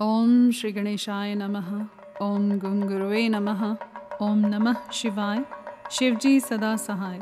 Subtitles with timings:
[0.00, 1.86] ओम श्री गणेशाय नमः।
[2.22, 3.76] ओम गुंगुरुवे नमः।
[4.22, 5.44] ओम नमः शिवाय।
[5.90, 7.20] शिवजी सदा सहाय।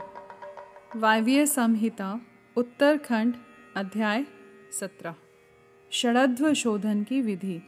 [0.97, 2.21] वायव्य संहिता,
[2.57, 3.35] उत्तरखंड,
[3.77, 4.27] अध्याय
[4.81, 5.15] सत्रह।
[5.93, 7.63] षडध्व शोधन की विधि।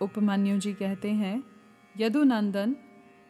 [0.00, 1.42] उपमन्यु जी कहते हैं,
[1.98, 2.76] यदुनंदन,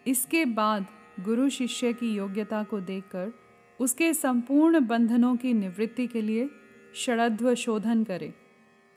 [0.07, 0.87] इसके बाद
[1.21, 3.33] गुरु शिष्य की योग्यता को देखकर
[3.81, 6.51] उसके संपूर्ण बंधनों की निवृत्ति के लिए
[6.97, 8.33] षडध्व शोधन करें।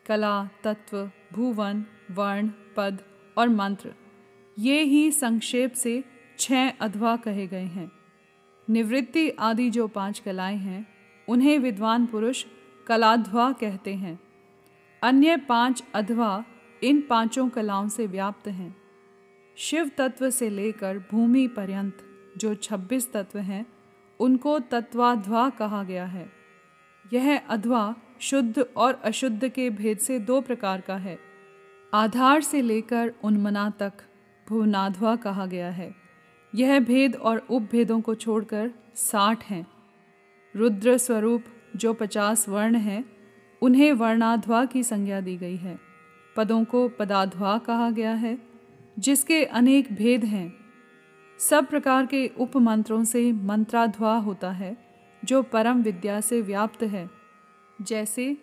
[0.06, 3.02] कला, तत्व, भुवन वर्ण, पद
[3.38, 3.94] और मंत्र।
[4.60, 6.04] ये ही संक्षेप से
[6.40, 7.92] छह अध्वा कहे गए हैं।
[8.70, 10.88] निवृत्ति आदि जो पाँच कलाएँ हैं,
[11.30, 12.46] उन्हें विद्वान पुरुष
[12.88, 14.20] कलाध्वा कहते हैं।
[15.04, 16.46] अन्य पाँच अध्वा
[16.84, 18.78] इन पाँचों कलाओं से व्याप्त हैं।
[19.56, 21.98] शिव तत्व से लेकर भूमि पर्यंत
[22.38, 23.66] जो छब्बीस तत्व हैं,
[24.20, 26.32] उनको तत्वाध्वा कहा गया है।
[27.14, 31.33] यह अध्वा शुद्ध और अशुद्ध के भेद से दो प्रकार का है।
[31.94, 33.94] आधार से लेकर उन्मना तक
[34.50, 35.96] भुवनाध्वा कहा गया है।
[36.56, 39.68] यह भेद और उपभेदों को छोड़कर साठ हैं।
[40.56, 41.44] रुद्र स्वरूप
[41.76, 43.06] जो पचास वर्ण हैं,
[43.62, 45.80] उन्हें वर्णाध्वा की संज्ञा दी गई है।
[46.38, 48.40] पदों को पदाध्वा कहा गया है,
[49.00, 50.54] जिसके अनेक भेद हैं।
[51.40, 54.78] सब प्रकार के उपमंत्रों से मंत्राध्वा होता है,
[55.26, 57.10] जो परम विद्या से व्याप्त है।
[57.82, 58.38] जैसे,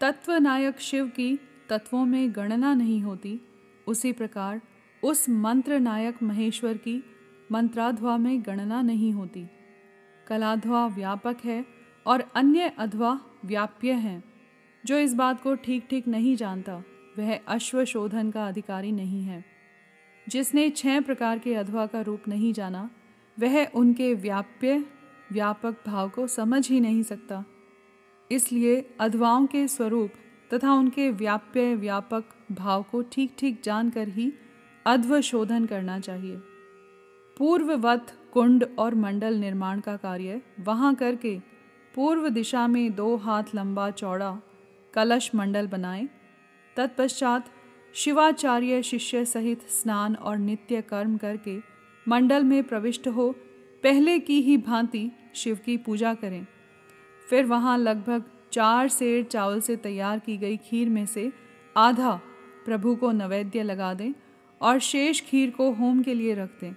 [0.00, 1.40] तत्वनायक शिव की
[1.70, 3.40] तत्वों में गणना नहीं होती।
[3.86, 4.60] उसी प्रकार,
[5.02, 7.04] उस मंत्र नायक महेश्वर की
[7.52, 9.46] मंत्राध्वा में गणना नहीं होती।
[10.26, 11.66] कलाध्वा व्यापक है
[12.06, 14.24] और अन्य अध्वा व्याप्य हैं।
[14.86, 16.84] जो इस बात को ठीक ठीक नहीं जानता,
[17.18, 19.44] वह अश्वशोधन का अधिकारी नहीं है।
[20.28, 22.90] जिसने छह प्रकार के अध्वा का रूप नहीं जाना,
[23.40, 24.84] वह उनके व्याप्य,
[25.32, 27.44] व्यापक भाव को समझ ही नहीं सकता।
[28.30, 30.10] इसलिए अधवाओं के स्वरूप
[30.50, 34.32] तथा उनके व्याप्य व्यापक भाव को ठीक ठीक जानकर ही
[34.86, 36.36] अध्व शोधन करना चाहिए।
[37.36, 41.38] पूर्ववत कुंड और मंडल निर्माण का कार्य वहाँ करके
[41.94, 44.36] पूर्व दिशा में दो हाथ लंबा चौड़ा
[44.94, 46.08] कलश मंडल बनाए।
[46.76, 47.50] तत्पश्चात
[47.94, 51.58] शिवाचार्य शिष्य सहित स्नान और नित्य कर्म करके
[52.06, 53.30] मंडल में प्रविष्ट हो
[53.84, 56.46] पहले की ही भांति शिव की पूजा करें।
[57.28, 61.32] फिर वहाँ लगभग चार सेर चावल से तैयार की गई खीर में से
[61.76, 62.20] आधा
[62.64, 64.12] प्रभु को नैवेद्य लगा दें
[64.60, 66.72] और शेष खीर को होम के लिए रख दें।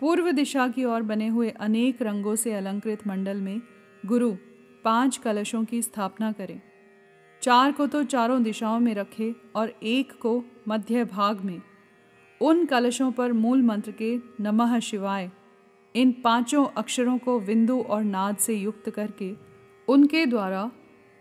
[0.00, 3.60] पूर्व दिशा की ओर बने हुए अनेक रंगों से अलंकृत मंडल में
[4.06, 4.32] गुरु
[4.84, 6.60] पाँच कलशों की स्थापना करें।
[7.42, 11.60] चार को तो चारों दिशाओं में रखें और एक को मध्य भाग में।
[12.40, 15.30] उन कलशों पर मूल मंत्र के नमः शिवाय
[15.94, 19.51] इन पाँचों अक्षरों को बिंदु और नाद से युक्त करके
[19.92, 20.70] उनके द्वारा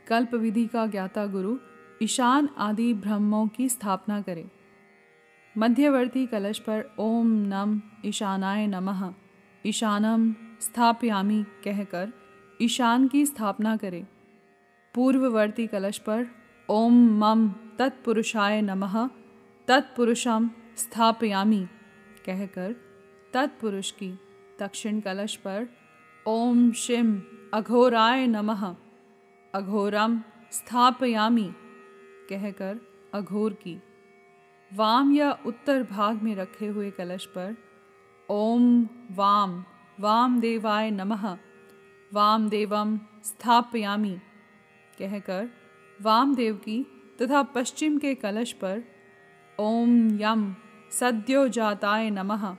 [0.08, 1.58] कल्प विधि का ज्ञाता गुरु
[2.02, 4.50] ईशान आदि ब्रह्मों की स्थापना करें।
[5.58, 9.14] मध्यवर्ती कलश पर ओम नम ईशानाय नमः,
[9.66, 12.12] ईशानम स्थापयामी कहकर
[12.62, 14.06] ईशान की स्थापना करें।
[14.96, 16.26] पूर्ववर्ती कलश पर
[16.70, 17.48] ओम मम
[17.80, 19.08] तत्पुरुषाय नमः,
[19.68, 21.66] तत्पुरुषम स्थापयामी
[22.26, 22.76] कहकर
[23.34, 24.12] तत्पुरुष की
[24.59, 25.68] दक्षिण कलश पर
[26.28, 27.22] ओम शिम
[27.53, 28.75] अघोराय नमः।
[29.56, 30.19] अघोरम
[30.51, 31.53] स्थापयामी,
[32.29, 32.79] कहकर
[33.13, 33.81] अघोर की।
[34.73, 37.56] वाम या उत्तर भाग में रखे हुए कलश पर,
[38.29, 39.66] ओम वाम
[40.00, 41.38] वाम देवाय नमः।
[42.13, 44.19] वाम देवम स्थापयामी,
[45.00, 45.50] कहकर
[46.01, 46.85] वामदेव की
[47.22, 48.84] तथा पश्चिम के कलश पर,
[49.59, 50.56] ओम यम,
[50.91, 52.57] सद्योजाताय नमः।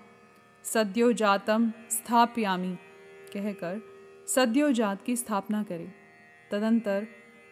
[0.64, 2.76] सद्यो जातम स्थापयामी,
[3.32, 3.91] कहकर
[4.34, 5.92] सद्योजात की स्थापना करें।
[6.50, 7.06] तदंतर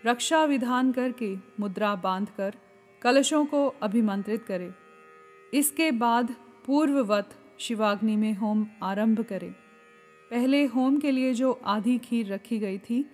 [0.06, 2.54] रक्षा विधान करके मुद्रा बांधकर
[3.02, 4.74] कलशों को अभिमंत्रित करें।
[5.54, 6.34] इसके बाद
[6.66, 9.52] पूर्ववत शिवाग्नि में होम आरंभ करें।
[10.30, 13.10] पहले होम के लिए जो आधी खीर रखी गई थी,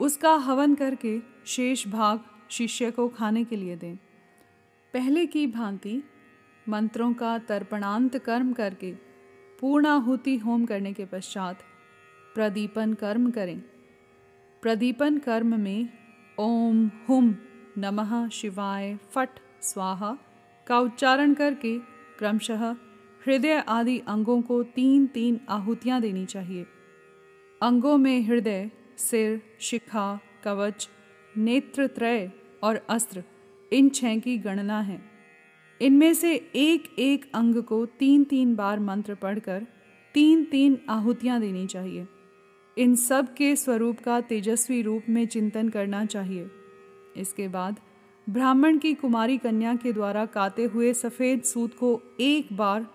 [0.00, 3.96] उसका हवन करके शेष भाग शिष्य को खाने के लिए दें।
[4.94, 6.02] पहले की भांति
[6.68, 8.92] मंत्रों का तर्पणांत कर्म करके
[9.60, 11.58] पूर्णाहुति होम करने के पश्चात
[12.34, 13.62] प्रदीपन कर्म करें।
[14.62, 15.88] प्रदीपन कर्म में
[16.38, 17.34] ओम हुम
[17.78, 19.28] नमः शिवाय फट
[19.62, 20.18] स्वाहा
[20.66, 21.78] का उच्चारण करके
[22.18, 22.64] क्रमशः
[23.26, 26.66] हृदय आदि अंगों को तीन तीन आहुतियाँ देनी चाहिए।
[27.62, 30.88] अंगों में हृदय, सिर, शिखा, कवच
[31.36, 32.30] नेत्रत्रय
[32.62, 33.22] और अस्त्र,
[33.72, 35.00] इन छह की गणना है।
[35.80, 39.66] इनमें से एक एक अंग को तीन तीन बार मंत्र पढ़कर
[40.14, 42.06] तीन तीन आहुतियाँ देनी चाहिए।
[42.78, 46.50] इन सब के स्वरूप का तेजस्वी रूप में चिंतन करना चाहिए।
[47.16, 47.80] इसके बाद
[48.26, 52.86] ब्राह्मण की कुमारी कन्या के द्वारा काते हुए सफ़ेद सूत को एक बार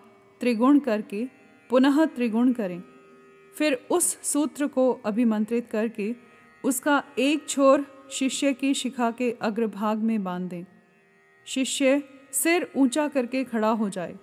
[0.42, 1.26] त्रिगुण करके
[1.70, 2.82] पुनः त्रिगुण करें।
[3.56, 6.16] फिर उस सूत्र को अभिमंत्रित करके
[6.64, 10.66] उसका एक छोर शिष्य की शिखा के अग्रभाग में बाँध। दें
[11.48, 14.16] शिष्य सिर ऊँचा करके खड़ा हो जाए।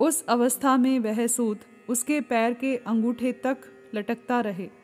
[0.00, 3.58] उस अवस्था में वह सूत उसके पैर के अंगूठे तक
[3.94, 4.77] लटकता रहे।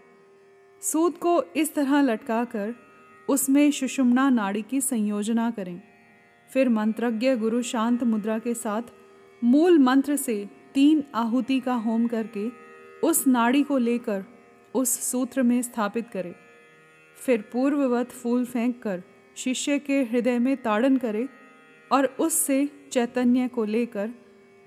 [0.85, 2.75] सूत को इस तरह लटकाकर
[3.29, 5.81] उसमें सुषुम्ना नाड़ी की संयोजना करें।
[6.51, 8.83] फिर मंत्रज्ञ गुरु शांत मुद्रा के साथ
[9.45, 12.49] मूल मंत्र से तीन आहुति का होम करके
[13.07, 14.25] उस नाड़ी को लेकर
[14.75, 16.35] उस सूत्र में स्थापित करें।
[17.17, 19.03] फिर पूर्ववत फूल फेंक कर
[19.37, 21.29] शिष्य के हृदय में ताड़न करे
[21.93, 24.11] और उससे चैतन्य को लेकर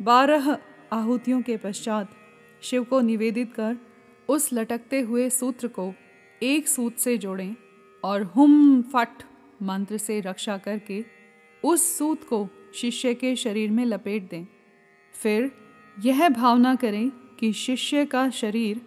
[0.01, 0.57] बारह
[0.93, 2.15] आहुतियों के पश्चात
[2.61, 3.77] शिव को निवेदित कर
[4.29, 5.93] उस लटकते हुए सूत्र को
[6.43, 7.55] एक सूत से जोड़ें
[8.03, 9.23] और हुम फट
[9.61, 11.05] मंत्र से रक्षा करके
[11.63, 14.47] उस सूत को शिष्य के शरीर में लपेट दें।
[15.13, 15.51] फिर
[15.99, 18.81] यह भावना करें कि शिष्य का शरीर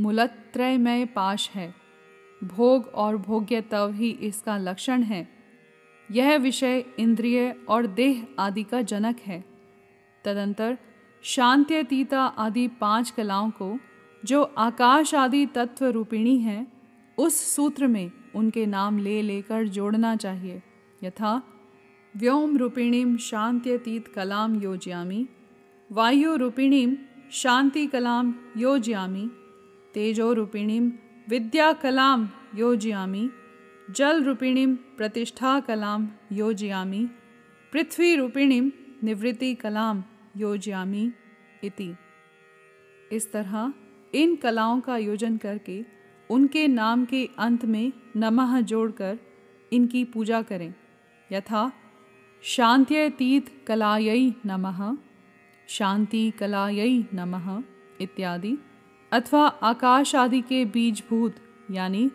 [0.00, 1.74] मूलत्रयमय पाश है।
[2.44, 5.28] भोग और भोग्य तव ही इसका लक्षण है।
[6.10, 9.44] यह विषय इंद्रिय और देह आदि का जनक है।
[10.24, 10.78] तदंतर
[11.22, 13.78] शांत्यतीता आदि पाँच कलाओं को
[14.24, 16.75] जो आकाश आदि तत्व रूपिणी हैं
[17.18, 20.62] उस सूत्र में उनके नाम ले लेकर जोड़ना चाहिए।
[21.04, 21.42] यथा,
[22.16, 25.28] व्योम रूपिणीम शांत्यतीत कलाम योजयामी।
[25.92, 26.96] वायु रूपिणीम
[27.32, 29.30] शांति कलाम योजयामी।
[29.94, 30.92] तेजो रूपिणीम
[31.28, 33.30] विद्या कलाम योजयामी।
[33.90, 37.08] जल रूपिणीम प्रतिष्ठा कलाम योजयामी।
[37.72, 38.72] पृथ्वी रूपिणीम
[39.04, 40.04] निवृत्ति कलाम
[40.36, 41.12] योजयामी।
[41.64, 41.96] इति।
[43.12, 43.72] इस तरह
[44.14, 45.95] इन कलाओं का योजन करके
[46.30, 49.18] उनके नाम के अंत में नमः जोड़कर
[49.72, 50.74] इनकी पूजा करें।
[51.32, 51.72] यथा
[52.42, 54.96] शांत्यतीत कलायै नमः,
[55.68, 57.62] शांति कलायै नमः
[58.00, 58.58] इत्यादि,
[59.12, 61.36] अथवा आकाश आदि के बीजभूत,
[61.70, 62.10] यानी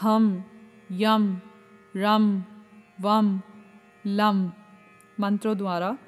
[0.00, 0.44] हम,
[0.92, 1.38] यम,
[1.96, 2.42] रम,
[3.00, 3.40] वम,
[4.06, 4.52] लम
[5.20, 5.98] मंत्रों द्वारा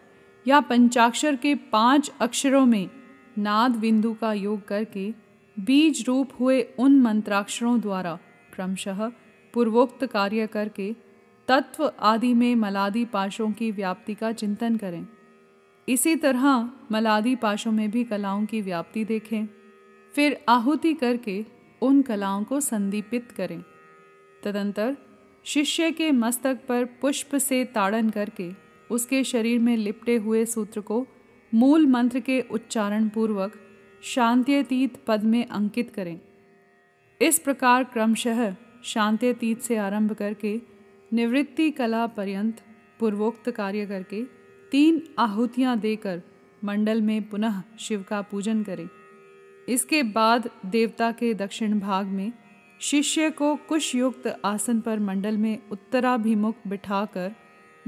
[0.46, 2.90] या पंचाक्षर के पाँच अक्षरों में
[3.38, 5.27] नाद बिंदु का योग करके
[5.60, 8.18] बीज रूप हुए उन मंत्राक्षरों द्वारा
[8.54, 9.12] क्रमशः
[9.54, 10.96] पूर्वोक्त कार्य करके
[11.48, 15.06] तत्व आदि में मलादि पाशों की व्याप्ति का चिंतन करें।
[15.88, 19.46] इसी तरह मलादि पाशों में भी कलाओं की व्याप्ति देखें।
[20.14, 21.44] फिर आहुति करके
[21.82, 23.62] उन कलाओं को संदीपित करें।
[24.44, 24.96] तदंतर
[25.44, 28.50] शिष्य के मस्तक पर पुष्प से ताड़न करके
[28.90, 31.06] उसके शरीर में लिपटे हुए सूत्र को
[31.54, 33.52] मूल मंत्र के उच्चारण पूर्वक
[34.02, 36.20] शांत्यतीत पद में अंकित करें।
[37.22, 38.54] इस प्रकार क्रमशः
[38.84, 40.60] शांत्यतीत से आरंभ करके
[41.12, 42.56] निवृत्ति कला पर्यंत
[43.00, 44.22] पूर्वोक्त कार्य करके
[44.70, 46.22] तीन आहुतियाँ देकर
[46.64, 48.88] मंडल में पुनः शिव का पूजन करें।
[49.68, 52.32] इसके बाद देवता के दक्षिण भाग में
[52.80, 57.34] शिष्य को कुशयुक्त आसन पर मंडल में उत्तराभिमुख बिठाकर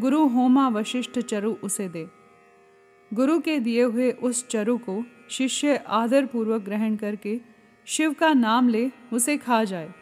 [0.01, 2.09] गुरु होमा वशिष्ठ चरु उसे दे।
[3.15, 7.41] गुरु के दिए हुए उस चरु को शिष्य आदर पूर्वक ग्रहण करके
[7.87, 9.93] शिव का नाम ले उसे खा जाए।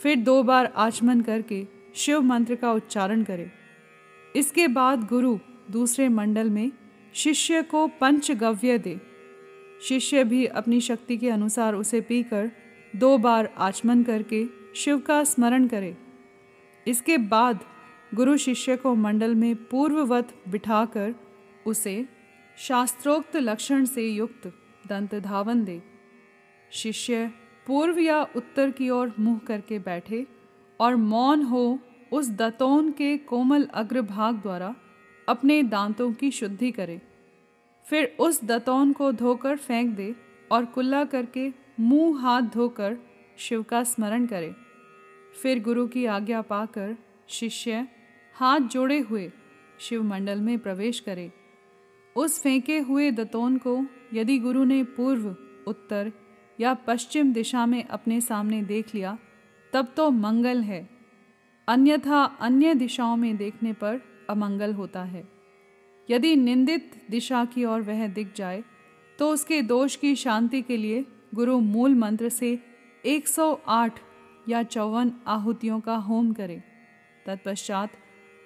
[0.00, 3.50] फिर दो बार आचमन करके शिव मंत्र का उच्चारण करे।
[4.36, 5.38] इसके बाद गुरु
[5.70, 6.70] दूसरे मंडल में
[7.14, 9.00] शिष्य को पंचगव्य दे।
[9.82, 12.50] शिष्य भी अपनी शक्ति के अनुसार उसे पीकर
[12.96, 14.44] दो बार आचमन करके
[14.76, 15.96] शिव का स्मरण करे।
[16.86, 17.60] इसके बाद
[18.14, 21.14] गुरु शिष्य को मंडल में पूर्ववत बिठाकर
[21.66, 22.04] उसे
[22.58, 24.46] शास्त्रोक्त लक्षण से युक्त
[24.86, 25.82] दंत धावन दे।
[26.70, 27.26] शिष्य
[27.66, 30.26] पूर्व या उत्तर की ओर मुँह करके बैठे
[30.80, 31.78] और मौन हो
[32.12, 34.74] उस दतौन के कोमल अग्रभाग द्वारा
[35.28, 37.00] अपने दांतों की शुद्धि करे।
[37.86, 40.14] फिर उस दतौन को धोकर फेंक दे
[40.52, 41.48] और कुल्ला करके
[41.80, 42.96] मुँह हाथ धोकर
[43.38, 44.54] शिव का स्मरण करे।
[45.42, 46.96] फिर गुरु की आज्ञा पाकर
[47.28, 47.86] शिष्य
[48.34, 49.30] हाथ जोड़े हुए
[49.80, 51.30] शिव मंडल में प्रवेश करे।
[52.16, 55.28] उस फेंके हुए दतोन को यदि गुरु ने पूर्व,
[55.66, 56.12] उत्तर
[56.58, 59.18] या पश्चिम दिशा में अपने सामने देख लिया,
[59.72, 60.88] तब तो मंगल है।
[61.68, 64.00] अन्यथा अन्य दिशाओं में देखने पर
[64.30, 65.24] अमंगल होता है।
[66.08, 68.62] यदि निंदित दिशा की ओर वह दिख जाए
[69.18, 71.04] तो उसके दोष की शांति के लिए
[71.34, 72.58] गुरु मूल मंत्र से
[73.04, 73.98] 108
[74.48, 76.62] या चौवन आहुतियों का होम करे।
[77.26, 77.90] तत्पश्चात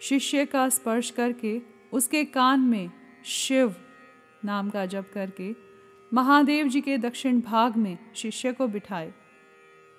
[0.02, 1.61] शिष्य का स्पर्श करके
[1.92, 2.90] उसके कान में
[3.28, 3.75] शिव
[4.45, 5.54] नाम का जप करके
[6.14, 9.14] महादेव जी के दक्षिण भाग में शिष्य को बिठाए।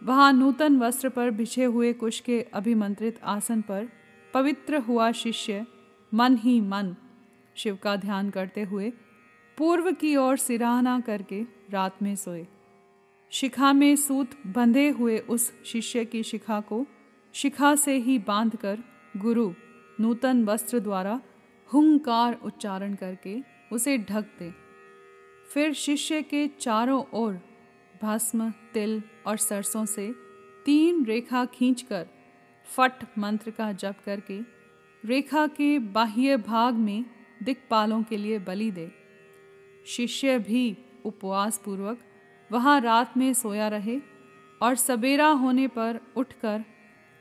[0.03, 3.89] वहाँ नूतन वस्त्र पर बिछे हुए कुश के अभिमंत्रित आसन पर
[4.33, 5.65] पवित्र हुआ शिष्य
[6.13, 6.95] मन ही मन
[7.55, 8.93] शिव का ध्यान करते हुए
[9.57, 11.41] पूर्व की ओर सिराहना करके
[11.71, 12.47] रात में सोए।
[13.29, 16.85] शिखा में सूत बंधे हुए उस शिष्य की शिखा को
[17.33, 18.79] शिखा से ही बांधकर
[19.17, 19.53] गुरु
[19.99, 21.21] नूतन वस्त्र द्वारा
[21.73, 23.35] हुंकार उच्चारण करके
[23.71, 24.51] उसे ढक दे।
[25.53, 27.39] फिर शिष्य के चारों ओर
[28.03, 30.11] भस्म, तिल और सरसों से
[30.65, 32.07] तीन रेखा खींचकर
[32.65, 34.39] फट मंत्र का जप करके
[35.03, 37.05] रेखा के बाह्य भाग में
[37.43, 38.91] दिक्पालों के लिए बलि दे।
[39.85, 41.99] शिष्य भी उपवास पूर्वक
[42.51, 43.99] वहाँ रात में सोया रहे
[44.61, 46.63] और सवेरा होने पर उठकर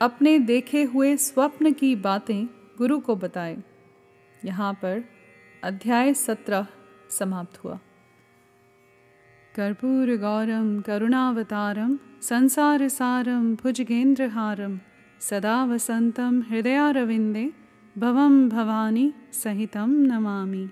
[0.00, 2.46] अपने देखे हुए स्वप्न की बातें
[2.78, 3.56] गुरु को बताए।
[4.44, 5.04] यहाँ पर
[5.64, 6.66] अध्याय सत्रह
[7.10, 7.78] समाप्त हुआ।
[9.54, 14.80] कर्पूर गौरम, करुणावतारम, संसार सारम, भुजगेंद्रहारम,
[15.20, 17.52] सदा वसंतम, हृदयारविंदे,
[17.98, 20.68] भवम भवानी, सहितम नमामि।